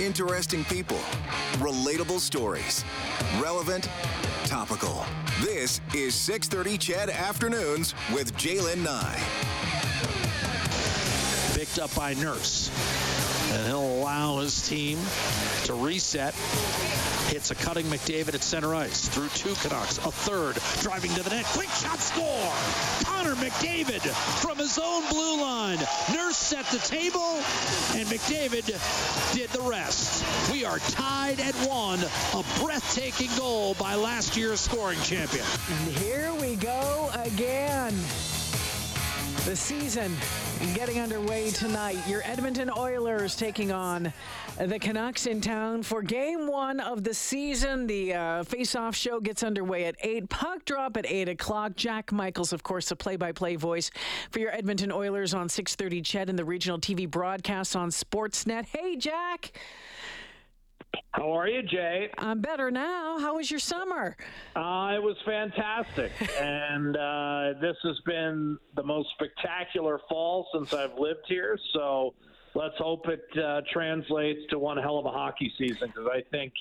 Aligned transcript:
Interesting 0.00 0.64
people, 0.64 0.96
relatable 1.58 2.20
stories, 2.20 2.86
relevant, 3.38 3.86
topical. 4.46 5.04
This 5.42 5.82
is 5.94 6.14
6:30 6.14 6.78
CHED 6.78 7.10
Afternoons 7.10 7.94
with 8.10 8.34
J'lyn 8.38 8.82
Nye. 8.82 9.20
Picked 11.54 11.78
up 11.78 11.94
by 11.94 12.14
Nurse. 12.14 12.70
And 13.52 13.66
he'll 13.66 13.89
allow 14.20 14.40
his 14.40 14.68
team 14.68 14.98
to 15.64 15.74
reset. 15.74 16.34
Hits 17.30 17.50
a 17.50 17.54
cutting 17.54 17.86
McDavid 17.86 18.34
at 18.34 18.42
center 18.42 18.74
ice 18.74 19.08
through 19.08 19.28
two 19.28 19.54
Canucks. 19.54 19.98
A 19.98 20.10
third 20.10 20.58
driving 20.82 21.12
to 21.14 21.22
the 21.22 21.30
net. 21.30 21.44
Quick 21.46 21.68
shot 21.68 21.98
score. 22.00 22.52
Connor 23.04 23.34
McDavid 23.36 24.00
from 24.42 24.58
his 24.58 24.78
own 24.78 25.08
blue 25.08 25.40
line. 25.40 25.78
Nurse 26.12 26.36
set 26.36 26.66
the 26.66 26.78
table, 26.78 27.36
and 27.94 28.06
McDavid 28.08 28.66
did 29.34 29.48
the 29.50 29.62
rest. 29.62 30.24
We 30.52 30.64
are 30.64 30.78
tied 30.78 31.40
at 31.40 31.54
one. 31.66 32.00
A 32.34 32.44
breathtaking 32.62 33.30
goal 33.38 33.74
by 33.74 33.94
last 33.94 34.36
year's 34.36 34.60
scoring 34.60 35.00
champion. 35.02 35.46
And 35.70 35.96
here 35.96 36.34
we 36.34 36.56
go 36.56 37.10
again. 37.14 37.94
The 39.46 39.56
season 39.56 40.12
getting 40.74 41.00
underway 41.00 41.50
tonight. 41.50 41.96
Your 42.06 42.20
Edmonton 42.24 42.70
Oilers 42.76 43.34
taking 43.34 43.72
on 43.72 44.12
the 44.58 44.78
Canucks 44.78 45.26
in 45.26 45.40
town 45.40 45.82
for 45.82 46.02
game 46.02 46.46
one 46.46 46.78
of 46.78 47.02
the 47.02 47.14
season. 47.14 47.86
The 47.86 48.12
uh, 48.14 48.44
face-off 48.44 48.94
show 48.94 49.18
gets 49.18 49.42
underway 49.42 49.86
at 49.86 49.96
8. 50.00 50.28
Puck 50.28 50.66
drop 50.66 50.98
at 50.98 51.06
8 51.06 51.30
o'clock. 51.30 51.74
Jack 51.74 52.12
Michaels, 52.12 52.52
of 52.52 52.62
course, 52.62 52.90
the 52.90 52.96
play-by-play 52.96 53.56
voice 53.56 53.90
for 54.30 54.40
your 54.40 54.54
Edmonton 54.54 54.92
Oilers 54.92 55.32
on 55.32 55.48
630 55.48 56.02
CHED 56.02 56.28
and 56.28 56.38
the 56.38 56.44
regional 56.44 56.78
TV 56.78 57.10
broadcast 57.10 57.74
on 57.74 57.88
Sportsnet. 57.88 58.66
Hey, 58.66 58.96
Jack. 58.96 59.52
How 61.12 61.32
are 61.32 61.48
you, 61.48 61.62
Jay? 61.62 62.08
I'm 62.18 62.40
better 62.40 62.70
now. 62.70 63.18
How 63.18 63.36
was 63.36 63.50
your 63.50 63.60
summer? 63.60 64.16
Uh, 64.56 64.94
it 64.94 65.02
was 65.02 65.16
fantastic. 65.26 66.12
and 66.40 66.96
uh, 66.96 67.60
this 67.60 67.76
has 67.82 67.98
been 68.06 68.56
the 68.74 68.82
most 68.82 69.08
spectacular 69.14 70.00
fall 70.08 70.46
since 70.54 70.72
I've 70.72 70.98
lived 70.98 71.26
here. 71.26 71.58
So 71.74 72.14
let's 72.54 72.76
hope 72.78 73.06
it 73.08 73.24
uh, 73.38 73.62
translates 73.70 74.40
to 74.50 74.58
one 74.58 74.78
hell 74.78 74.98
of 74.98 75.04
a 75.04 75.10
hockey 75.10 75.52
season 75.58 75.88
because 75.88 76.08
I 76.10 76.22
think 76.30 76.52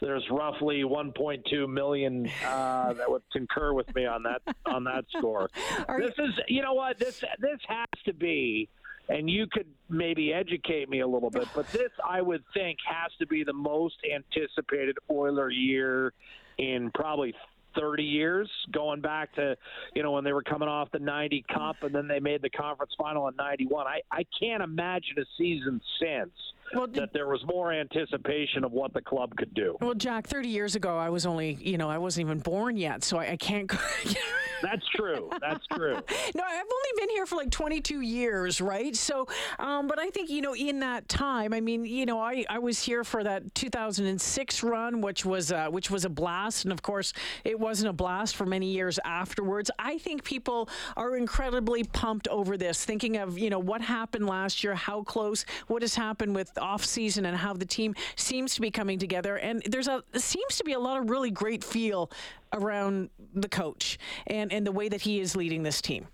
there's 0.00 0.24
roughly 0.30 0.82
1.2 0.82 1.68
million 1.68 2.28
uh, 2.44 2.94
that 2.94 3.10
would 3.10 3.22
concur 3.32 3.72
with 3.72 3.94
me 3.94 4.06
on 4.06 4.22
that 4.22 4.42
on 4.66 4.84
that 4.84 5.04
score. 5.16 5.50
Are 5.88 6.00
this 6.00 6.14
is, 6.18 6.34
you 6.48 6.62
know 6.62 6.74
what 6.74 6.98
this 6.98 7.22
this 7.38 7.60
has 7.68 7.86
to 8.04 8.12
be 8.12 8.68
and 9.08 9.28
you 9.28 9.46
could 9.50 9.66
maybe 9.88 10.32
educate 10.32 10.88
me 10.88 11.00
a 11.00 11.06
little 11.06 11.30
bit, 11.30 11.48
but 11.54 11.70
this 11.72 11.90
I 12.06 12.20
would 12.20 12.44
think 12.52 12.78
has 12.86 13.10
to 13.18 13.26
be 13.26 13.42
the 13.42 13.52
most 13.52 13.96
anticipated 14.14 14.98
Oiler 15.10 15.50
year 15.50 16.12
in 16.58 16.90
probably 16.92 17.34
30 17.78 18.02
years, 18.02 18.50
going 18.72 19.00
back 19.00 19.34
to, 19.36 19.56
you 19.94 20.02
know, 20.02 20.12
when 20.12 20.24
they 20.24 20.32
were 20.32 20.42
coming 20.42 20.68
off 20.68 20.90
the 20.90 20.98
90 20.98 21.44
Cup 21.52 21.82
and 21.82 21.94
then 21.94 22.08
they 22.08 22.20
made 22.20 22.42
the 22.42 22.50
conference 22.50 22.92
final 22.98 23.28
in 23.28 23.36
91. 23.36 23.86
I, 23.86 24.00
I 24.10 24.24
can't 24.38 24.62
imagine 24.62 25.18
a 25.18 25.24
season 25.36 25.80
since 26.00 26.32
Well, 26.74 26.86
that 26.88 27.12
there 27.12 27.28
was 27.28 27.44
more 27.46 27.72
anticipation 27.72 28.64
of 28.64 28.72
what 28.72 28.92
the 28.92 29.00
club 29.00 29.34
could 29.36 29.54
do. 29.54 29.76
Well, 29.80 29.94
Jack, 29.94 30.26
30 30.26 30.48
years 30.48 30.74
ago, 30.74 30.96
I 30.96 31.08
was 31.08 31.26
only, 31.26 31.58
you 31.60 31.78
know, 31.78 31.88
I 31.88 31.98
wasn't 31.98 32.26
even 32.26 32.38
born 32.40 32.76
yet, 32.76 33.04
so 33.04 33.18
I, 33.18 33.32
I 33.32 33.36
can't. 33.36 33.70
That's 34.62 34.86
true. 34.94 35.30
That's 35.40 35.64
true. 35.68 35.94
no, 35.94 36.42
I've 36.44 36.66
only 36.66 36.90
been 36.96 37.10
here 37.10 37.26
for 37.26 37.36
like 37.36 37.50
22 37.50 38.00
years, 38.00 38.60
right? 38.60 38.94
So, 38.96 39.26
um, 39.58 39.86
but 39.86 39.98
I 39.98 40.10
think, 40.10 40.30
you 40.30 40.42
know, 40.42 40.54
in 40.54 40.80
that 40.80 41.08
time, 41.08 41.52
I 41.52 41.60
mean, 41.60 41.84
you 41.84 42.06
know, 42.06 42.20
I, 42.20 42.44
I 42.50 42.58
was 42.58 42.82
here 42.82 43.04
for 43.04 43.22
that 43.24 43.54
2006 43.54 44.62
run, 44.62 45.00
which 45.00 45.24
was, 45.24 45.52
uh, 45.52 45.68
which 45.68 45.90
was 45.90 46.04
a 46.04 46.08
blast. 46.08 46.64
And 46.64 46.72
of 46.72 46.82
course, 46.82 47.12
it 47.44 47.58
wasn't 47.58 47.90
a 47.90 47.92
blast 47.92 48.36
for 48.36 48.46
many 48.46 48.72
years 48.72 48.98
afterwards. 49.04 49.70
I 49.78 49.98
think 49.98 50.24
people 50.24 50.68
are 50.96 51.16
incredibly 51.16 51.84
pumped 51.84 52.26
over 52.28 52.56
this, 52.56 52.84
thinking 52.84 53.16
of, 53.16 53.38
you 53.38 53.50
know, 53.50 53.58
what 53.58 53.80
happened 53.80 54.26
last 54.26 54.64
year, 54.64 54.74
how 54.74 55.02
close, 55.02 55.44
what 55.68 55.82
has 55.82 55.94
happened 55.94 56.34
with 56.34 56.57
off 56.58 56.84
season 56.84 57.24
and 57.24 57.36
how 57.36 57.52
the 57.52 57.66
team 57.66 57.94
seems 58.16 58.54
to 58.54 58.60
be 58.60 58.70
coming 58.70 58.98
together. 58.98 59.36
And 59.36 59.62
there's 59.66 59.88
a, 59.88 60.02
seems 60.16 60.56
to 60.56 60.64
be 60.64 60.72
a 60.72 60.78
lot 60.78 61.00
of 61.00 61.10
really 61.10 61.30
great 61.30 61.64
feel 61.64 62.10
around 62.52 63.10
the 63.34 63.48
coach 63.48 63.98
and, 64.26 64.52
and 64.52 64.66
the 64.66 64.72
way 64.72 64.88
that 64.88 65.02
he 65.02 65.20
is 65.20 65.36
leading 65.36 65.62
this 65.62 65.80
team. 65.80 66.06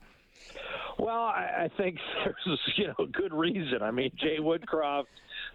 Well, 0.98 1.24
I, 1.24 1.64
I 1.64 1.70
think 1.76 1.98
there's 2.24 2.60
you 2.76 2.88
know 2.88 3.06
good 3.12 3.32
reason. 3.32 3.82
I 3.82 3.90
mean, 3.90 4.10
Jay 4.16 4.38
Woodcroft 4.38 5.04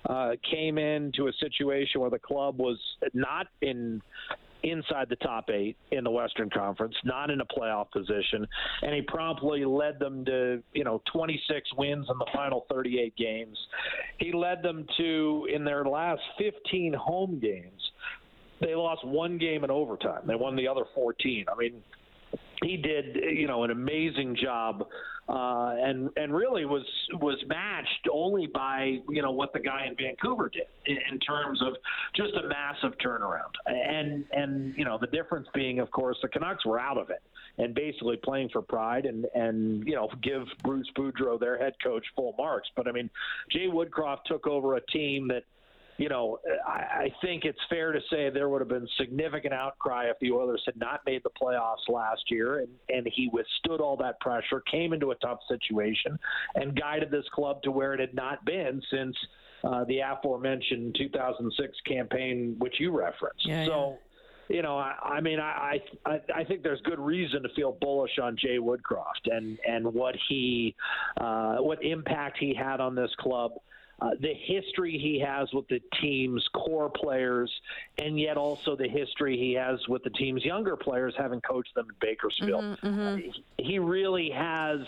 uh, 0.08 0.32
came 0.50 0.78
into 0.78 1.28
a 1.28 1.34
situation 1.40 2.02
where 2.02 2.10
the 2.10 2.20
club 2.20 2.58
was 2.58 2.78
not 3.14 3.48
in 3.62 4.02
inside 4.64 5.08
the 5.10 5.16
top 5.18 5.50
eight 5.50 5.78
in 5.92 6.04
the 6.04 6.12
Western 6.12 6.50
Conference, 6.50 6.96
not 7.04 7.30
in 7.30 7.42
a 7.42 7.46
playoff 7.46 7.92
position, 7.92 8.46
and 8.82 8.94
he 8.94 9.02
promptly 9.02 9.66
led 9.66 10.00
them 10.00 10.26
to 10.26 10.62
you 10.74 10.84
know 10.84 11.02
26 11.12 11.70
wins 11.78 12.08
in 12.10 12.18
the 12.18 12.28
final 12.34 12.66
38 12.70 13.16
games. 13.16 13.58
He 14.18 14.34
led 14.34 14.62
them 14.62 14.86
to 14.98 15.48
in 15.54 15.64
their 15.64 15.86
last 15.86 16.22
15 16.38 16.94
home 16.94 17.40
games. 17.40 17.92
They 18.62 18.76
lost 18.76 19.06
one 19.06 19.38
game 19.38 19.64
in 19.64 19.72
overtime. 19.72 20.24
They 20.28 20.36
won 20.36 20.56
the 20.58 20.68
other 20.68 20.84
14. 20.94 21.46
I 21.50 21.56
mean, 21.58 21.82
he 22.64 22.78
did 22.78 23.16
you 23.16 23.48
know 23.48 23.64
an 23.64 23.72
amazing 23.72 24.36
job 24.36 24.88
uh, 25.30 25.76
and 25.78 26.10
and 26.18 26.34
really 26.34 26.66
was 26.66 26.86
was 27.14 27.38
matched 27.48 28.08
only 28.12 28.48
by 28.48 28.98
you 29.10 29.22
know 29.22 29.32
what 29.32 29.54
the 29.54 29.60
guy 29.60 29.86
in 29.86 29.96
Vancouver 29.96 30.50
did 30.50 30.64
in, 30.88 30.98
in 31.12 31.20
terms 31.20 31.62
of 31.62 31.76
just 32.16 32.34
a 32.34 32.48
massive 32.48 32.98
turnaround. 32.98 33.54
And 33.68 34.26
and 34.32 34.76
you 34.76 34.86
know 34.86 34.98
the 35.00 35.08
difference 35.08 35.48
being 35.54 35.80
of 35.80 35.92
course 35.92 36.18
the 36.24 36.30
Canucks 36.30 36.66
were 36.66 36.80
out 36.80 36.98
of 36.98 37.12
it 37.12 37.22
and 37.60 37.76
basically 37.76 38.18
playing 38.18 38.50
for 38.50 38.64
pride 38.64 39.06
and 39.06 39.28
and 39.36 39.88
you 39.88 39.94
know 39.94 40.10
give 40.24 40.48
Bruce 40.64 40.90
Boudreau 40.98 41.40
their 41.40 41.60
head 41.60 41.74
coach 41.84 42.06
full 42.16 42.34
marks. 42.38 42.70
But 42.76 42.88
I 42.88 42.92
mean 42.92 43.10
Jay 43.52 43.68
Woodcroft 43.68 44.24
took 44.26 44.48
over 44.48 44.78
a 44.78 44.82
team 44.88 45.28
that 45.28 45.44
you 46.00 46.08
know, 46.08 46.40
I, 46.66 46.80
I 46.80 47.14
think 47.22 47.44
it's 47.44 47.60
fair 47.70 47.92
to 47.92 48.00
say 48.10 48.30
there 48.30 48.48
would 48.48 48.62
have 48.62 48.70
been 48.70 48.88
significant 48.98 49.54
outcry 49.54 50.06
if 50.06 50.18
the 50.22 50.32
Oilers 50.32 50.64
had 50.66 50.78
not 50.78 51.02
made 51.06 51.22
the 51.24 51.30
playoffs 51.30 51.90
last 51.90 52.22
year, 52.30 52.60
and, 52.60 52.70
and 52.88 53.06
he 53.14 53.30
withstood 53.34 53.82
all 53.82 53.98
that 53.98 54.18
pressure, 54.22 54.64
came 54.72 54.94
into 54.94 55.12
a 55.12 55.16
tough 55.16 55.40
situation, 55.50 56.18
and 56.56 56.80
guided 56.80 57.12
this 57.12 57.26
club 57.34 57.62
to 57.64 57.72
where 57.72 57.94
it 57.94 58.00
had 58.00 58.14
not 58.14 58.46
been 58.46 58.82
since 58.90 59.14
uh, 59.66 59.84
the 59.90 60.00
aforementioned 60.00 60.96
2006 60.98 61.78
campaign, 61.86 62.56
which 62.60 62.80
you 62.80 62.98
referenced. 62.98 63.46
Yeah, 63.46 63.66
so. 63.66 63.98
You 64.52 64.64
know, 64.64 64.80
I, 64.80 64.96
I 65.04 65.22
mean, 65.22 65.40
I, 65.40 65.80
I 66.08 66.20
I 66.38 66.44
think 66.44 66.64
there's 66.64 66.82
good 66.82 66.98
reason 66.98 67.44
to 67.44 67.50
feel 67.56 67.78
bullish 67.80 68.18
on 68.20 68.36
Jay 68.36 68.58
Woodcroft 68.58 69.28
and 69.28 69.60
and 69.64 69.94
what 69.94 70.16
he, 70.28 70.76
uh, 71.22 71.58
what 71.58 71.84
impact 71.84 72.38
he 72.40 72.56
had 72.56 72.82
on 72.82 72.96
this 72.96 73.12
club 73.20 73.52
uh, 74.02 74.12
the 74.20 74.34
history 74.34 74.98
he 74.98 75.20
has 75.20 75.52
with 75.54 75.68
the 75.68 75.82
team's 76.02 76.48
core 76.54 76.90
players, 76.90 77.52
and 77.98 78.20
yet 78.20 78.38
also 78.38 78.76
the 78.76 78.88
history 78.88 79.38
he 79.38 79.54
has 79.54 79.80
with 79.88 80.04
the 80.04 80.10
team's 80.12 80.44
younger 80.46 80.76
players, 80.76 81.14
having 81.18 81.42
coached 81.42 81.74
them 81.76 81.88
in 81.90 81.96
Bakersfield. 82.00 82.64
Mm-hmm, 82.64 82.88
mm-hmm. 82.88 83.30
Uh, 83.30 83.34
he 83.58 83.80
really 83.80 84.30
has, 84.30 84.80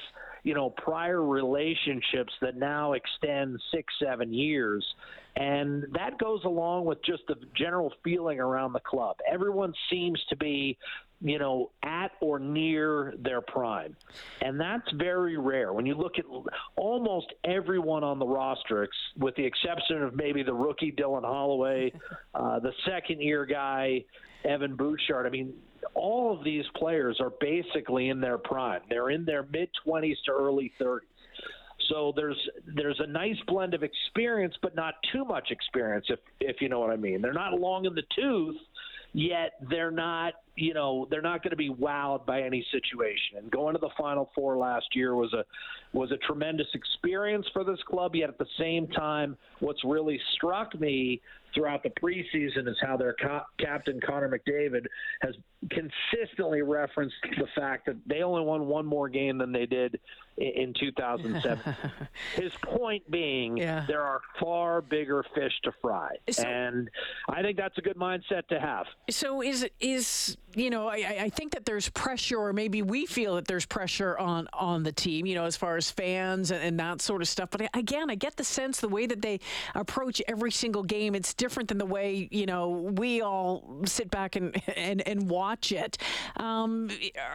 you 0.43 0.53
know, 0.53 0.69
prior 0.69 1.23
relationships 1.23 2.33
that 2.41 2.55
now 2.55 2.93
extend 2.93 3.59
six, 3.73 3.93
seven 4.01 4.33
years. 4.33 4.85
And 5.35 5.85
that 5.93 6.17
goes 6.17 6.43
along 6.43 6.85
with 6.85 7.01
just 7.03 7.23
the 7.27 7.35
general 7.55 7.93
feeling 8.03 8.39
around 8.39 8.73
the 8.73 8.81
club. 8.81 9.17
Everyone 9.31 9.73
seems 9.89 10.19
to 10.29 10.35
be 10.35 10.77
you 11.23 11.37
know, 11.37 11.69
at 11.83 12.11
or 12.19 12.39
near 12.39 13.13
their 13.19 13.41
prime. 13.41 13.95
And 14.41 14.59
that's 14.59 14.89
very 14.93 15.37
rare. 15.37 15.71
When 15.71 15.85
you 15.85 15.93
look 15.93 16.17
at 16.17 16.25
almost 16.75 17.27
everyone 17.43 18.03
on 18.03 18.17
the 18.17 18.25
roster, 18.25 18.87
with 19.17 19.35
the 19.35 19.45
exception 19.45 20.01
of 20.01 20.15
maybe 20.15 20.41
the 20.41 20.53
rookie 20.53 20.91
Dylan 20.91 21.23
Holloway, 21.23 21.93
uh, 22.33 22.59
the 22.59 22.73
second 22.85 23.21
year 23.21 23.45
guy, 23.45 24.03
Evan 24.43 24.75
Bouchard, 24.75 25.27
I 25.27 25.29
mean, 25.29 25.53
all 25.93 26.37
of 26.37 26.43
these 26.43 26.65
players 26.75 27.19
are 27.19 27.31
basically 27.41 28.09
in 28.09 28.21
their 28.21 28.37
prime. 28.37 28.81
They're 28.89 29.09
in 29.09 29.25
their 29.25 29.43
mid 29.43 29.69
20s 29.85 30.15
to 30.25 30.31
early 30.31 30.71
30s. 30.79 30.99
So 31.89 32.13
there's 32.15 32.37
there's 32.75 32.99
a 32.99 33.07
nice 33.07 33.37
blend 33.47 33.73
of 33.73 33.83
experience, 33.83 34.55
but 34.61 34.75
not 34.75 34.95
too 35.11 35.25
much 35.25 35.51
experience, 35.51 36.05
if 36.09 36.19
if 36.39 36.61
you 36.61 36.69
know 36.69 36.79
what 36.79 36.91
I 36.91 36.95
mean. 36.95 37.21
They're 37.21 37.33
not 37.33 37.59
long 37.59 37.85
in 37.85 37.95
the 37.95 38.03
tooth, 38.15 38.55
yet 39.13 39.53
they're 39.69 39.91
not 39.91 40.35
you 40.55 40.73
know 40.73 41.07
they're 41.09 41.21
not 41.21 41.43
going 41.43 41.51
to 41.51 41.57
be 41.57 41.69
wowed 41.69 42.25
by 42.25 42.41
any 42.41 42.65
situation. 42.71 43.37
And 43.37 43.49
going 43.51 43.73
to 43.73 43.79
the 43.79 43.89
Final 43.97 44.29
Four 44.35 44.57
last 44.57 44.95
year 44.95 45.15
was 45.15 45.33
a 45.33 45.43
was 45.93 46.11
a 46.11 46.17
tremendous 46.17 46.67
experience 46.73 47.45
for 47.53 47.63
this 47.63 47.79
club. 47.87 48.15
Yet 48.15 48.29
at 48.29 48.37
the 48.37 48.47
same 48.59 48.87
time, 48.87 49.37
what's 49.59 49.83
really 49.83 50.19
struck 50.35 50.79
me 50.79 51.21
throughout 51.53 51.83
the 51.83 51.89
preseason 51.89 52.67
is 52.67 52.77
how 52.81 52.97
their 52.97 53.15
co- 53.21 53.41
captain 53.59 53.99
Connor 54.05 54.29
McDavid 54.29 54.85
has 55.21 55.35
consistently 55.69 56.61
referenced 56.61 57.15
the 57.37 57.47
fact 57.55 57.85
that 57.85 57.97
they 58.05 58.23
only 58.23 58.41
won 58.41 58.67
one 58.67 58.85
more 58.85 59.09
game 59.09 59.37
than 59.37 59.51
they 59.51 59.65
did 59.65 59.99
in 60.37 60.73
2007. 60.79 61.75
His 62.35 62.51
point 62.63 63.09
being, 63.11 63.57
yeah. 63.57 63.85
there 63.87 64.01
are 64.01 64.21
far 64.39 64.81
bigger 64.81 65.23
fish 65.35 65.53
to 65.63 65.71
fry, 65.81 66.15
so, 66.29 66.43
and 66.43 66.89
I 67.29 67.41
think 67.41 67.57
that's 67.57 67.77
a 67.77 67.81
good 67.81 67.97
mindset 67.97 68.47
to 68.49 68.59
have. 68.59 68.85
So 69.09 69.41
is 69.41 69.67
is 69.79 70.37
you 70.55 70.69
know 70.69 70.87
I, 70.87 71.17
I 71.21 71.29
think 71.29 71.53
that 71.53 71.65
there's 71.65 71.89
pressure, 71.89 72.37
or 72.37 72.53
maybe 72.53 72.81
we 72.81 73.05
feel 73.05 73.35
that 73.35 73.47
there's 73.47 73.65
pressure 73.65 74.17
on 74.17 74.47
on 74.53 74.83
the 74.83 74.91
team, 74.91 75.25
you 75.25 75.35
know, 75.35 75.45
as 75.45 75.55
far 75.55 75.77
as 75.77 75.89
fans 75.91 76.51
and, 76.51 76.63
and 76.63 76.79
that 76.79 77.01
sort 77.01 77.21
of 77.21 77.27
stuff. 77.27 77.49
But 77.51 77.69
again, 77.73 78.09
I 78.09 78.15
get 78.15 78.35
the 78.35 78.43
sense 78.43 78.79
the 78.79 78.89
way 78.89 79.05
that 79.07 79.21
they 79.21 79.39
approach 79.75 80.21
every 80.27 80.51
single 80.51 80.83
game, 80.83 81.15
it's 81.15 81.33
different 81.33 81.69
than 81.69 81.77
the 81.77 81.85
way 81.85 82.27
you 82.31 82.45
know 82.45 82.69
we 82.69 83.21
all 83.21 83.81
sit 83.85 84.09
back 84.11 84.35
and 84.35 84.61
and, 84.75 85.07
and 85.07 85.29
watch 85.29 85.71
it. 85.71 85.97
Um, 86.37 86.89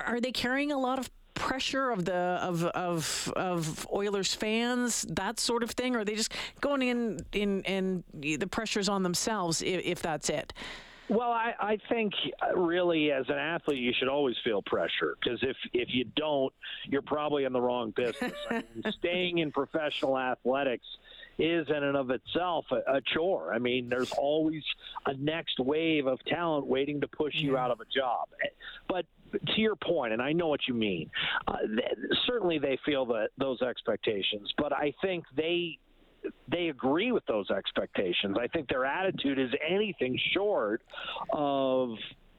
are 0.06 0.20
they 0.20 0.32
carrying 0.32 0.72
a 0.72 0.78
lot 0.78 0.98
of 0.98 1.10
pressure 1.36 1.90
of 1.90 2.04
the 2.04 2.14
of 2.14 2.64
of 2.64 3.32
of 3.36 3.86
Oilers 3.92 4.34
fans, 4.34 5.06
that 5.10 5.38
sort 5.38 5.62
of 5.62 5.70
thing, 5.70 5.94
or 5.94 6.00
are 6.00 6.04
they 6.04 6.16
just 6.16 6.32
going 6.60 6.82
in 6.82 7.20
in 7.32 7.62
and 7.66 8.02
the 8.12 8.46
pressure's 8.46 8.88
on 8.88 9.04
themselves 9.04 9.62
if, 9.62 9.80
if 9.84 10.02
that's 10.02 10.28
it? 10.28 10.52
Well, 11.08 11.30
I, 11.30 11.54
I 11.60 11.78
think 11.88 12.14
uh, 12.42 12.56
really 12.56 13.12
as 13.12 13.28
an 13.28 13.36
athlete, 13.36 13.78
you 13.78 13.92
should 13.96 14.08
always 14.08 14.36
feel 14.42 14.60
pressure 14.62 15.16
because 15.22 15.38
if 15.42 15.56
if 15.72 15.88
you 15.94 16.04
don't, 16.16 16.52
you're 16.88 17.02
probably 17.02 17.44
in 17.44 17.52
the 17.52 17.60
wrong 17.60 17.92
business. 17.94 18.32
I 18.50 18.54
mean, 18.54 18.92
staying 18.98 19.38
in 19.38 19.52
professional 19.52 20.18
athletics 20.18 20.86
is 21.38 21.68
in 21.68 21.84
and 21.84 21.96
of 21.96 22.10
itself 22.10 22.64
a, 22.70 22.96
a, 22.96 23.00
chore. 23.00 23.52
I 23.52 23.58
mean, 23.58 23.88
there's 23.88 24.12
always 24.12 24.62
a 25.04 25.14
next 25.14 25.60
wave 25.60 26.06
of 26.06 26.18
talent 26.24 26.66
waiting 26.66 27.00
to 27.02 27.08
push 27.08 27.34
you 27.34 27.56
out 27.56 27.70
of 27.70 27.80
a 27.80 27.84
job. 27.84 28.28
But 28.88 29.04
to 29.32 29.60
your 29.60 29.76
point, 29.76 30.12
and 30.12 30.22
I 30.22 30.32
know 30.32 30.48
what 30.48 30.60
you 30.66 30.74
mean, 30.74 31.10
uh, 31.46 31.56
certainly 32.26 32.58
they 32.58 32.78
feel 32.84 33.04
that 33.06 33.30
those 33.38 33.60
expectations, 33.60 34.52
but 34.56 34.72
I 34.72 34.94
think 35.02 35.24
they 35.36 35.78
they 36.48 36.68
agree 36.68 37.12
with 37.12 37.24
those 37.26 37.50
expectations. 37.50 38.36
I 38.40 38.46
think 38.48 38.68
their 38.68 38.84
attitude 38.84 39.38
is 39.38 39.50
anything 39.66 40.18
short 40.32 40.82
of 41.32 41.90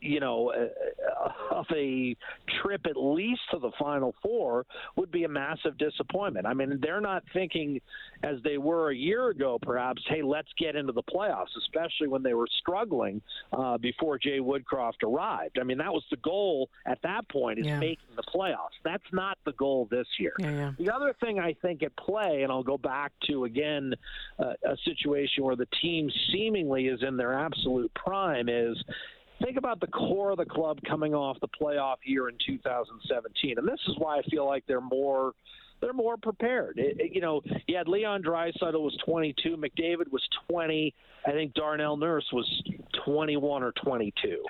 you 0.02 0.20
know, 0.20 0.52
uh, 0.52 1.56
of 1.56 1.66
a 1.74 2.16
trip 2.62 2.86
at 2.86 2.98
least 2.98 3.42
to 3.52 3.60
the 3.60 3.72
Final 3.80 4.14
Four 4.22 4.66
would 4.96 5.12
be 5.12 5.24
a 5.24 5.30
massive 5.30 5.78
disappointment. 5.78 6.46
I 6.46 6.54
mean, 6.54 6.80
they're 6.82 7.02
not 7.02 7.24
thinking 7.34 7.82
as 8.24 8.38
they 8.44 8.58
were 8.58 8.92
a 8.92 8.96
year 8.96 9.30
ago, 9.30 9.58
perhaps, 9.62 10.02
hey, 10.08 10.22
let's 10.22 10.50
get 10.58 10.76
into 10.76 10.94
the 10.94 11.04
playoffs, 11.04 11.56
especially 11.58 12.08
when 12.08 12.24
they 12.24 12.34
were 12.34 12.48
struggling 12.60 13.22
uh, 13.54 13.78
before 13.78 14.18
Jay 14.18 14.40
Woodcroft 14.40 15.04
arrived. 15.04 15.58
I 15.60 15.64
mean, 15.64 15.78
that 15.78 15.92
was 15.92 16.04
the 16.10 16.18
goal 16.18 16.70
at 16.86 17.00
that 17.04 17.28
point 17.30 17.60
is 17.60 17.66
yeah. 17.66 17.80
making 17.80 18.16
the 18.16 18.24
playoffs. 18.24 18.78
That's 18.84 19.04
not 19.12 19.38
the 19.46 19.54
goal 19.54 19.88
this 19.90 20.08
year. 20.20 20.34
Yeah, 20.40 20.52
yeah. 20.52 20.72
The 20.78 20.94
other 20.94 21.14
thing 21.20 21.40
I 21.40 21.54
think 21.62 21.84
at 21.84 21.96
play, 21.98 22.44
and 22.44 22.52
I'll 22.52 22.64
go 22.64 22.78
back 22.78 23.12
to 23.28 23.46
again 23.46 23.94
uh, 24.40 24.54
a 24.66 24.78
situation 24.86 25.44
where 25.44 25.56
the 25.56 25.68
team 25.82 26.10
seemingly 26.32 26.88
is 26.88 27.02
in 27.04 27.18
their 27.18 27.34
absolute 27.34 27.94
prime 27.94 28.50
is 28.50 28.78
think 29.44 29.58
about 29.58 29.80
the 29.80 29.88
core 29.88 30.32
of 30.32 30.38
the 30.38 30.46
club 30.46 30.80
coming 30.88 31.14
off 31.14 31.40
the 31.40 31.48
playoff 31.48 31.98
year 32.04 32.30
in 32.30 32.36
2017, 32.46 33.58
and 33.58 33.68
this 33.68 33.80
is 33.88 33.96
why 33.98 34.20
I 34.20 34.22
feel 34.24 34.46
like 34.46 34.64
they're 34.68 34.82
more 34.82 35.34
they're 35.80 35.94
more 35.94 36.18
prepared. 36.18 36.80
It, 36.80 37.00
it, 37.00 37.14
you 37.14 37.22
know, 37.22 37.42
you 37.68 37.78
had 37.78 37.88
Leon 37.88 38.24
Draisaitl 38.24 38.82
was 38.82 38.98
22, 39.06 39.58
McDavid 39.58 40.12
was 40.12 40.28
20, 40.50 40.92
I 41.26 41.32
think 41.32 41.54
Darnell 41.54 41.98
Nurse 41.98 42.26
was 42.34 42.64
21 43.06 43.62
or 43.62 43.74
22, 43.84 44.44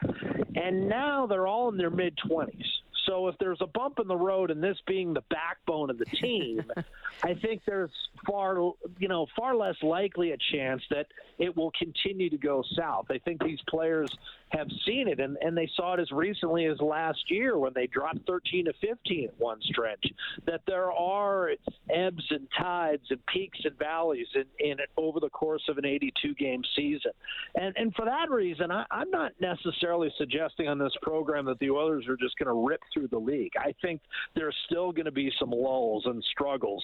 and 0.56 0.88
now 0.88 1.28
they're 1.28 1.48
all 1.48 1.70
in 1.70 1.78
their 1.78 1.90
mid 1.90 2.18
20s. 2.30 2.64
So 3.08 3.28
if 3.28 3.36
there's 3.40 3.62
a 3.62 3.68
bump 3.68 4.00
in 4.00 4.08
the 4.08 4.16
road, 4.16 4.52
and 4.52 4.62
this 4.62 4.78
being 4.86 5.14
the 5.14 5.24
backbone 5.30 5.90
of 5.90 5.98
the 5.98 6.06
team, 6.06 6.64
I 7.24 7.34
think 7.34 7.62
there's 7.66 7.92
far, 8.26 8.56
you 9.00 9.08
know, 9.08 9.28
far 9.36 9.56
less 9.56 9.76
likely 9.82 10.32
a 10.32 10.38
chance 10.52 10.82
that 10.90 11.08
it 11.40 11.56
will 11.56 11.72
continue 11.78 12.30
to 12.30 12.38
go 12.38 12.64
south. 12.76 13.06
I 13.10 13.20
think 13.20 13.44
these 13.44 13.60
players 13.70 14.10
have 14.50 14.68
seen 14.86 15.08
it, 15.08 15.20
and, 15.20 15.38
and 15.42 15.58
they 15.58 15.70
saw 15.76 15.94
it 15.94 16.00
as 16.00 16.12
recently 16.12 16.66
as 16.66 16.80
last 16.80 17.30
year 17.30 17.58
when 17.58 17.74
they 17.74 17.88
dropped 17.88 18.26
13 18.28 18.66
to 18.66 18.74
15 18.82 19.26
at 19.26 19.40
one 19.40 19.60
stretch. 19.62 20.06
That 20.46 20.62
there 20.66 20.92
are 20.92 21.52
ebbs 21.90 22.24
and 22.30 22.48
tides 22.58 23.04
and 23.10 23.26
peaks 23.28 23.60
and 23.64 23.78
valleys 23.78 24.28
in, 24.36 24.46
in 24.60 24.78
over 24.96 25.20
the 25.20 25.30
course 25.30 25.64
of 25.70 25.78
an 25.78 25.86
82 25.86 26.34
game 26.36 26.62
season, 26.76 27.12
and 27.56 27.76
and 27.78 27.94
for 27.96 28.06
that 28.06 28.30
reason, 28.30 28.72
I, 28.72 28.86
I'm 28.90 29.12
not 29.12 29.34
necessarily 29.40 30.12
suggesting 30.18 30.68
on 30.68 30.78
this 30.78 30.94
program 31.02 31.46
that 31.46 31.60
the 31.60 31.70
Oilers 31.70 32.08
are 32.08 32.18
just 32.18 32.38
going 32.38 32.48
to 32.48 32.68
rip 32.68 32.82
through 32.98 33.08
the 33.08 33.18
league. 33.18 33.52
I 33.60 33.74
think 33.82 34.02
there's 34.36 34.56
still 34.66 34.92
going 34.92 35.06
to 35.06 35.12
be 35.12 35.32
some 35.40 35.52
lulls 35.52 36.04
and 36.06 36.24
struggles, 36.32 36.84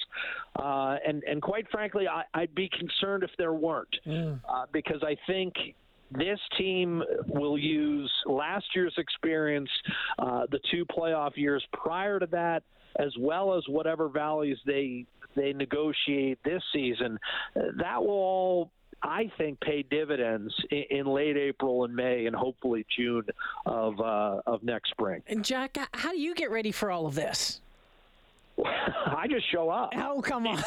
uh, 0.60 0.98
and 1.08 1.24
and 1.24 1.42
quite 1.42 1.70
frankly, 1.72 2.08
I, 2.08 2.24
I'd 2.34 2.54
be 2.56 2.70
concerned 2.70 3.24
if 3.24 3.32
there 3.38 3.54
weren't, 3.54 3.96
uh, 4.48 4.66
because 4.72 5.04
I 5.04 5.16
think 5.28 5.54
this 6.12 6.40
team 6.58 7.04
will 7.28 7.58
use 7.58 8.12
last 8.26 8.66
year's 8.76 8.94
experience, 8.98 9.70
uh, 10.20 10.44
the 10.52 10.60
two 10.72 10.86
playoff 10.86 11.36
years 11.36 11.66
prior 11.74 12.20
to 12.20 12.28
that, 12.28 12.64
as 13.00 13.12
well 13.20 13.56
as 13.58 13.64
whatever 13.68 14.10
values 14.10 14.60
they 14.66 15.06
they 15.36 15.54
negotiate 15.54 16.38
this 16.46 16.62
season. 16.72 17.18
That 17.56 18.02
will 18.02 18.10
all 18.10 18.72
I 19.04 19.30
think 19.38 19.60
pay 19.60 19.84
dividends 19.84 20.54
in, 20.72 20.84
in, 20.90 21.06
late 21.06 21.38
April 21.38 21.84
and 21.84 21.96
May 21.96 22.26
and 22.26 22.36
hopefully 22.36 22.86
June 22.96 23.26
of 23.66 24.00
uh, 24.00 24.42
of 24.46 24.64
next 24.64 24.92
spring. 24.92 25.22
And 25.28 25.44
Jack, 25.44 25.78
how 25.94 26.12
do 26.12 26.20
you 26.20 26.34
get 26.34 26.50
ready 26.52 26.72
for 26.72 26.90
all 26.90 27.06
of 27.06 27.16
this? 27.16 27.62
I 28.66 29.28
just 29.30 29.52
show 29.52 29.70
up. 29.70 29.94
Oh, 29.96 30.22
come 30.22 30.48
on. 30.48 30.64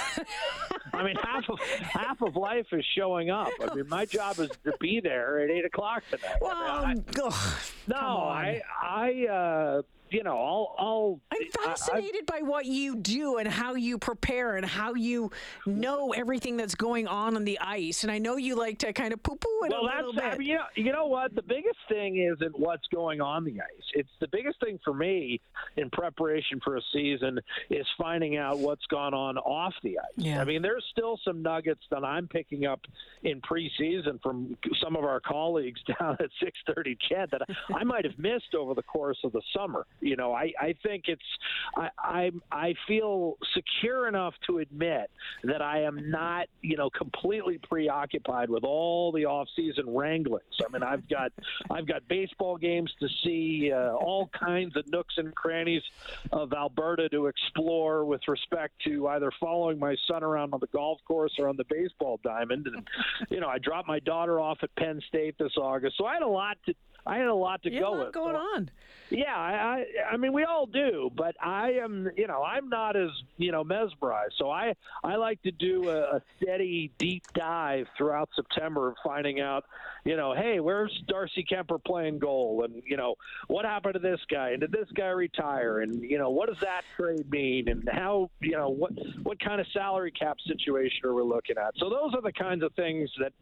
I 0.93 1.05
mean, 1.05 1.17
half 1.23 1.49
of 1.49 1.59
half 1.61 2.21
of 2.21 2.37
life 2.37 2.67
is 2.73 2.85
showing 2.97 3.31
up. 3.31 3.51
I 3.61 3.75
mean, 3.75 3.89
my 3.89 4.05
job 4.05 4.39
is 4.39 4.51
to 4.65 4.75
be 4.81 5.01
there 5.01 5.41
at 5.41 5.51
eight 5.51 5.65
o'clock 5.65 6.03
tonight. 6.11 6.37
Well, 6.41 6.55
I 6.55 6.95
mean, 6.95 7.05
I, 7.17 7.43
no, 7.87 7.97
I 7.97 8.63
I 8.83 9.27
uh, 9.27 9.83
you 10.11 10.23
know, 10.23 10.37
I'll. 10.37 10.75
I'll 10.79 11.21
I'm 11.33 11.51
fascinated 11.65 12.23
I, 12.31 12.41
by 12.41 12.47
what 12.47 12.67
you 12.67 12.97
do 12.97 13.39
and 13.39 13.49
how 13.49 13.75
you 13.75 13.99
prepare 13.99 14.57
and 14.57 14.65
how 14.65 14.95
you 14.95 15.31
know 15.67 16.13
everything 16.13 16.57
that's 16.57 16.75
going 16.75 17.07
on 17.07 17.37
on 17.37 17.45
the 17.45 17.59
ice. 17.61 18.03
And 18.03 18.13
I 18.13 18.19
know 18.19 18.37
you 18.37 18.55
like 18.55 18.79
to 18.81 18.93
kind 18.93 19.13
of 19.13 19.23
poo-poo 19.23 19.65
it 19.65 19.71
well, 19.71 19.83
a 19.83 19.97
little 19.97 20.13
bit. 20.13 20.25
I 20.25 20.39
mean, 20.39 20.49
you, 20.49 20.55
know, 20.57 20.65
you 20.75 20.93
know 20.93 21.07
what? 21.07 21.35
The 21.35 21.43
biggest 21.43 21.79
thing 21.89 22.19
isn't 22.19 22.59
what's 22.59 22.87
going 22.89 23.21
on 23.21 23.45
the 23.45 23.61
ice. 23.61 23.85
It's 23.95 24.11
the 24.21 24.29
biggest 24.29 24.61
thing 24.61 24.79
for 24.85 24.95
me 24.95 25.41
in 25.77 25.91
preparation 25.91 26.61
for 26.63 26.77
a 26.77 26.81
season 26.93 27.41
is 27.71 27.87
finding 27.99 28.37
out 28.37 28.59
what's 28.59 28.87
gone 28.87 29.15
on 29.15 29.39
off 29.39 29.75
the 29.83 29.99
ice. 29.99 30.05
Yeah. 30.17 30.41
I 30.41 30.45
mean, 30.45 30.63
there's 30.63 30.85
still 30.93 31.19
some 31.25 31.43
nuggets 31.43 31.83
that 31.91 32.05
I'm 32.05 32.29
picking 32.29 32.67
up 32.67 32.81
in 33.23 33.41
preseason 33.41 34.21
from 34.23 34.57
some 34.83 34.97
of 34.97 35.05
our 35.05 35.21
colleagues 35.21 35.81
down 36.01 36.17
at 36.21 36.31
6:30 36.43 36.97
CHED 37.09 37.31
that 37.33 37.43
I 37.75 37.85
might 37.85 38.05
have 38.05 38.19
missed 38.19 38.55
over 38.55 38.75
the 38.75 38.83
course 38.83 39.19
of 39.25 39.33
the 39.33 39.43
summer. 39.55 39.87
You 40.01 40.17
know, 40.17 40.33
I, 40.33 40.53
I 40.61 40.75
think 40.83 41.05
it's 41.09 41.23
I, 41.77 41.91
I 41.99 42.31
I 42.53 42.75
feel 42.87 43.39
secure 43.55 44.09
enough 44.09 44.35
to 44.47 44.59
admit 44.59 45.11
that 45.45 45.63
I 45.63 45.83
am 45.83 46.11
not 46.11 46.49
you 46.63 46.77
know 46.77 46.91
completely 46.91 47.59
preoccupied 47.59 48.51
with 48.51 48.65
all 48.65 49.13
the 49.13 49.25
off-season 49.25 49.85
wranglings. 49.89 50.45
I 50.65 50.71
mean, 50.73 50.83
I've 50.83 51.09
got 51.09 51.33
I've 51.71 51.87
got 51.87 52.07
baseball 52.09 52.57
games 52.57 52.93
to 53.01 53.09
see, 53.25 53.73
uh, 53.73 53.93
all 53.93 54.29
kinds 54.39 54.77
of 54.77 54.87
nooks 54.89 55.15
and 55.17 55.35
crannies 55.35 55.83
of 56.33 56.53
Alberta 56.53 57.09
to 57.11 57.27
explore 57.27 58.05
with 58.05 58.21
respect 58.29 58.75
to 58.85 59.09
either 59.09 59.31
following 59.41 59.79
my 59.79 59.97
son 60.09 60.23
around 60.23 60.53
on 60.55 60.61
the 60.61 60.69
golf 60.69 60.99
course 61.07 61.33
or 61.39 61.49
on 61.49 61.57
the 61.57 61.65
baseball 61.69 62.21
diamond. 62.23 62.67
And 62.67 62.87
you 63.31 63.41
know, 63.41 63.49
I 63.49 63.59
dropped 63.59 63.89
my 63.89 64.01
daughter 64.01 64.41
off 64.41 64.59
at 64.63 64.75
Penn 64.77 65.01
State 65.09 65.37
this 65.39 65.57
August, 65.57 65.97
so 65.97 66.07
I 66.07 66.15
had 66.15 66.23
a 66.23 66.29
lot 66.29 66.57
to 66.67 66.75
I 67.07 67.19
had 67.19 67.29
a 67.29 67.35
lot 67.35 67.63
to 67.63 67.71
you 67.71 67.81
go 67.81 68.05
with. 68.05 68.13
going 68.13 68.35
on. 68.35 68.71
Yeah, 69.11 69.37
I, 69.37 69.53
I, 69.53 69.85
I 70.15 70.17
mean, 70.17 70.33
we 70.33 70.43
all 70.43 70.67
do, 70.67 71.11
but 71.17 71.37
I 71.41 71.75
am, 71.75 72.11
you 72.17 72.27
know, 72.27 72.43
I'm 72.43 72.69
not 72.69 72.97
as, 72.97 73.11
you 73.37 73.53
know, 73.53 73.63
mesmerized. 73.63 74.35
So 74.37 74.51
I, 74.51 74.75
I 75.05 75.15
like 75.15 75.41
to 75.43 75.53
do 75.53 75.89
a, 75.91 76.17
a 76.17 76.23
steady, 76.43 76.91
deep 76.99 77.23
dive 77.33 77.87
throughout 77.97 78.29
September, 78.35 78.89
of 78.89 78.97
finding 79.05 79.41
out, 79.41 79.65
you 80.05 80.17
know, 80.17 80.35
hey, 80.35 80.59
where's 80.59 80.91
Darcy 81.07 81.47
Kuemper 81.49 81.83
playing 81.85 82.19
goal, 82.19 82.65
and 82.65 82.83
you 82.85 82.97
know, 82.97 83.15
what 83.47 83.65
happened 83.65 83.95
to 83.95 84.01
this 84.01 84.21
guy, 84.29 84.51
and 84.51 84.61
did 84.61 84.73
this 84.73 84.89
guy 84.97 85.07
retire, 85.07 85.81
and 85.81 86.03
you 86.03 86.19
know, 86.19 86.31
what 86.31 86.49
does 86.49 86.59
that 86.61 86.83
trade 86.97 87.31
mean, 87.31 87.69
and 87.69 87.89
how, 87.93 88.29
you 88.41 88.57
know, 88.57 88.71
what, 88.71 88.91
what 89.23 89.39
kind 89.39 89.61
of 89.61 89.69
salary 89.73 90.11
cap 90.11 90.37
situation 90.49 91.05
are 91.05 91.15
we 91.15 91.23
looking 91.23 91.57
at? 91.59 91.75
So 91.79 91.89
those 91.89 92.13
are 92.15 92.23
the 92.23 92.33
kinds 92.33 92.65
of 92.65 92.73
things 92.75 93.09
that 93.21 93.33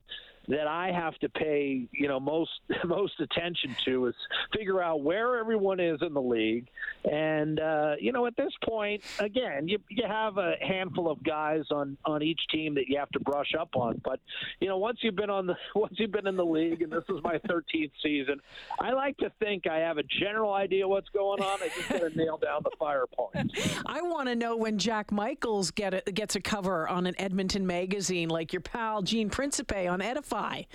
that 0.49 0.67
I 0.67 0.93
have 0.93 1.15
to 1.19 1.29
pay, 1.29 1.87
you 1.93 2.09
know, 2.09 2.21
most 2.21 2.51
most 2.85 3.19
attention 3.21 3.75
to 3.85 4.07
is 4.07 4.15
figure 4.55 4.83
out 4.83 5.03
where 5.03 5.39
everyone 5.39 5.81
is 5.81 6.01
in 6.03 6.13
the 6.13 6.23
league, 6.23 6.69
and 7.05 7.61
uh, 7.61 7.95
you 7.99 8.13
know, 8.13 8.27
at 8.27 8.37
this 8.37 8.53
point, 8.65 9.03
again, 9.19 9.69
you 9.69 9.79
you 9.89 10.05
have 10.07 10.39
a 10.39 10.55
handful 10.61 11.11
of 11.11 11.23
guys 11.23 11.65
on 11.71 11.97
on 12.05 12.23
each 12.23 12.41
team 12.51 12.75
that 12.75 12.89
you 12.89 12.99
have 12.99 13.11
to 13.11 13.21
brush 13.21 13.55
up 13.59 13.71
on, 13.75 14.01
but 14.05 14.21
you 14.61 14.69
know, 14.69 14.79
once 14.79 14.99
you've 15.03 15.17
been 15.17 15.31
on 15.31 15.47
the 15.47 15.57
once 15.75 15.95
you've 15.99 16.13
been 16.13 16.27
in 16.27 16.37
the 16.37 16.45
league, 16.45 16.83
and 16.83 16.93
this 16.93 17.05
is 17.09 17.23
my 17.23 17.39
13th 17.49 17.91
season, 18.03 18.41
I 18.81 18.93
like 18.93 19.17
to 19.19 19.31
think 19.41 19.67
I 19.67 19.79
have 19.79 19.99
a 19.99 20.03
general 20.03 20.53
idea 20.53 20.87
what's 20.87 21.09
going 21.09 21.43
on. 21.43 21.63
I 21.63 21.69
just 21.77 21.89
got 21.89 22.01
to 22.01 22.17
nail 22.17 22.37
down 22.37 22.63
the 22.65 22.71
fire 22.79 23.07
points. 23.07 23.55
I 23.87 24.03
want 24.03 24.29
to 24.29 24.35
know 24.35 24.57
when 24.57 24.79
Jack 24.79 25.11
Michaels 25.11 25.71
get 25.71 25.95
a, 25.95 26.13
gets 26.13 26.37
a 26.37 26.41
cover 26.41 26.89
on 26.89 27.07
an 27.07 27.15
Edmonton 27.19 27.67
magazine, 27.67 28.29
like 28.29 28.53
your 28.53 28.61
pal 28.61 29.03
Gene 29.03 29.31
Principe 29.31 29.87
on 29.87 30.03
Edify. 30.03 30.34
Spotify. 30.35 30.67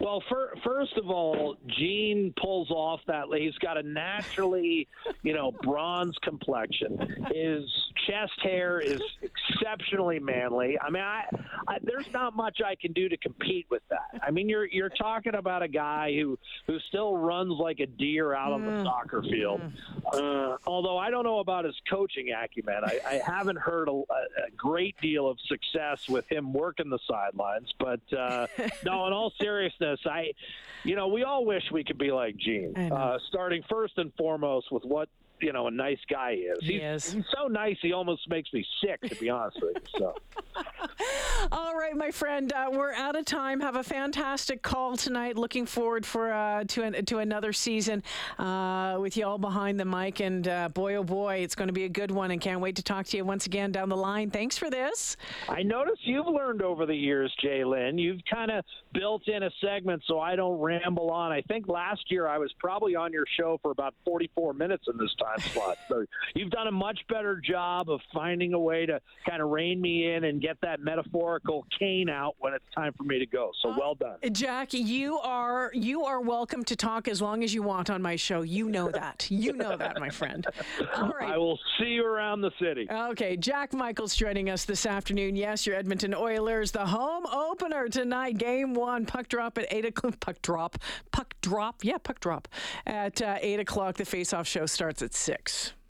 Well, 0.00 0.22
for, 0.28 0.52
first 0.62 0.96
of 0.96 1.10
all, 1.10 1.56
Gene 1.66 2.34
pulls 2.40 2.70
off 2.70 3.00
that. 3.06 3.26
He's 3.36 3.56
got 3.58 3.78
a 3.78 3.82
naturally, 3.82 4.88
you 5.22 5.34
know, 5.34 5.52
bronze 5.62 6.16
complexion. 6.22 7.26
His 7.32 7.64
chest 8.06 8.32
hair 8.42 8.80
is 8.80 9.00
exceptionally 9.22 10.18
manly. 10.18 10.78
I 10.80 10.90
mean, 10.90 11.02
I, 11.02 11.24
I, 11.66 11.78
there's 11.82 12.12
not 12.12 12.36
much 12.36 12.60
I 12.64 12.74
can 12.74 12.92
do 12.92 13.08
to 13.08 13.16
compete 13.16 13.66
with 13.70 13.82
that. 13.90 14.20
I 14.22 14.30
mean, 14.30 14.48
you're 14.48 14.66
you're 14.66 14.90
talking 14.90 15.34
about 15.34 15.62
a 15.62 15.68
guy 15.68 16.14
who 16.14 16.38
who 16.66 16.78
still 16.88 17.16
runs 17.16 17.58
like 17.58 17.80
a 17.80 17.86
deer 17.86 18.34
out 18.34 18.52
on 18.52 18.64
the 18.64 18.72
mm. 18.72 18.84
soccer 18.84 19.22
field. 19.22 19.60
Uh, 20.12 20.56
although 20.66 20.98
I 20.98 21.10
don't 21.10 21.24
know 21.24 21.38
about 21.38 21.64
his 21.64 21.74
coaching 21.88 22.32
acumen, 22.32 22.82
I, 22.84 23.00
I 23.06 23.14
haven't 23.26 23.58
heard 23.58 23.88
a, 23.88 23.92
a, 23.92 24.50
great 24.56 24.96
deal 25.00 25.28
of 25.28 25.38
success 25.46 26.08
with 26.08 26.30
him 26.30 26.52
working 26.52 26.90
the 26.90 26.98
sidelines. 27.08 27.72
But 27.78 28.00
uh, 28.16 28.46
no, 28.84 29.06
in 29.06 29.12
all 29.12 29.32
seriousness, 29.40 29.85
I, 30.06 30.32
you 30.84 30.96
know, 30.96 31.08
we 31.08 31.22
all 31.24 31.44
wish 31.44 31.62
we 31.72 31.84
could 31.84 31.98
be 31.98 32.10
like 32.10 32.36
Gene. 32.36 32.76
Uh, 32.76 33.18
starting 33.28 33.62
first 33.68 33.98
and 33.98 34.12
foremost 34.14 34.70
with 34.70 34.84
what 34.84 35.08
you 35.40 35.52
know 35.52 35.66
a 35.66 35.70
nice 35.70 35.98
guy 36.08 36.32
is. 36.32 36.58
He 36.60 36.74
he's, 36.74 36.82
is. 36.82 37.12
He's 37.12 37.24
so 37.34 37.48
nice, 37.48 37.76
he 37.82 37.92
almost 37.92 38.28
makes 38.28 38.52
me 38.52 38.64
sick, 38.82 39.00
to 39.02 39.14
be 39.16 39.28
honest 39.28 39.58
with 39.60 39.76
you. 39.76 40.00
So. 40.00 40.14
All 41.52 41.76
right, 41.76 41.96
my 41.96 42.10
friend, 42.10 42.52
uh, 42.52 42.68
we're 42.72 42.92
out 42.92 43.14
of 43.14 43.24
time. 43.24 43.60
Have 43.60 43.76
a 43.76 43.82
fantastic 43.82 44.62
call 44.62 44.96
tonight. 44.96 45.36
Looking 45.36 45.66
forward 45.66 46.04
for 46.04 46.32
uh, 46.32 46.64
to 46.64 46.82
an, 46.82 47.04
to 47.04 47.18
another 47.18 47.52
season 47.52 48.02
uh, 48.38 48.96
with 49.00 49.16
you 49.16 49.26
all 49.26 49.38
behind 49.38 49.78
the 49.78 49.84
mic. 49.84 50.20
And 50.20 50.48
uh, 50.48 50.68
boy, 50.70 50.96
oh 50.96 51.04
boy, 51.04 51.36
it's 51.36 51.54
going 51.54 51.68
to 51.68 51.74
be 51.74 51.84
a 51.84 51.88
good 51.88 52.10
one. 52.10 52.30
And 52.30 52.40
can't 52.40 52.60
wait 52.60 52.76
to 52.76 52.82
talk 52.82 53.06
to 53.06 53.16
you 53.16 53.24
once 53.24 53.46
again 53.46 53.70
down 53.70 53.88
the 53.88 53.96
line. 53.96 54.30
Thanks 54.30 54.58
for 54.58 54.70
this. 54.70 55.16
I 55.48 55.62
notice 55.62 55.98
you've 56.02 56.26
learned 56.26 56.62
over 56.62 56.86
the 56.86 56.96
years, 56.96 57.32
J'lyn. 57.42 58.00
You've 58.00 58.20
kind 58.30 58.50
of 58.50 58.64
built 58.92 59.28
in 59.28 59.42
a 59.42 59.50
segment 59.60 60.02
so 60.06 60.18
I 60.18 60.36
don't 60.36 60.58
ramble 60.58 61.10
on. 61.10 61.32
I 61.32 61.42
think 61.42 61.68
last 61.68 62.10
year 62.10 62.26
I 62.26 62.38
was 62.38 62.52
probably 62.58 62.96
on 62.96 63.12
your 63.12 63.26
show 63.38 63.58
for 63.62 63.70
about 63.70 63.94
44 64.04 64.54
minutes 64.54 64.84
in 64.90 64.96
this 64.98 65.14
time 65.14 65.40
slot. 65.52 65.78
So 65.88 66.04
you've 66.34 66.50
done 66.50 66.66
a 66.66 66.72
much 66.72 66.98
better 67.08 67.40
job 67.44 67.90
of 67.90 68.00
finding 68.12 68.54
a 68.54 68.58
way 68.58 68.86
to 68.86 69.00
kind 69.28 69.42
of 69.42 69.50
rein 69.50 69.80
me 69.80 70.12
in 70.12 70.24
and 70.24 70.40
get 70.40 70.56
that 70.62 70.80
metaphorical 71.26 71.66
cane 71.76 72.08
out 72.08 72.36
when 72.38 72.54
it's 72.54 72.64
time 72.74 72.92
for 72.96 73.02
me 73.02 73.18
to 73.18 73.26
go. 73.26 73.50
So 73.62 73.74
well 73.76 73.94
done, 73.94 74.18
Jack. 74.32 74.72
You 74.72 75.18
are 75.18 75.70
you 75.74 76.04
are 76.04 76.20
welcome 76.20 76.64
to 76.64 76.76
talk 76.76 77.08
as 77.08 77.20
long 77.20 77.42
as 77.42 77.52
you 77.52 77.62
want 77.62 77.90
on 77.90 78.00
my 78.00 78.16
show. 78.16 78.42
You 78.42 78.68
know 78.68 78.90
that. 78.90 79.26
You 79.30 79.52
know 79.52 79.76
that, 79.76 79.98
my 79.98 80.08
friend. 80.08 80.46
All 80.96 81.08
right. 81.08 81.30
I 81.34 81.38
will 81.38 81.58
see 81.78 81.86
you 81.86 82.06
around 82.06 82.42
the 82.42 82.52
city. 82.60 82.86
Okay, 82.90 83.36
Jack 83.36 83.72
Michaels 83.72 84.14
joining 84.14 84.50
us 84.50 84.64
this 84.64 84.86
afternoon. 84.86 85.36
Yes, 85.36 85.66
your 85.66 85.76
Edmonton 85.76 86.14
Oilers, 86.14 86.70
the 86.70 86.86
home 86.86 87.26
opener 87.26 87.88
tonight, 87.88 88.38
game 88.38 88.74
one. 88.74 89.04
Puck 89.04 89.28
drop 89.28 89.58
at 89.58 89.66
eight 89.70 89.84
o'clock. 89.84 90.20
Puck 90.20 90.40
drop. 90.42 90.78
Puck 91.12 91.34
drop. 91.42 91.82
Yeah, 91.82 91.98
puck 91.98 92.20
drop 92.20 92.48
at 92.86 93.20
uh, 93.20 93.38
eight 93.40 93.60
o'clock. 93.60 93.96
The 93.96 94.04
face-off 94.04 94.46
show 94.46 94.66
starts 94.66 95.02
at 95.02 95.14
six. 95.14 95.72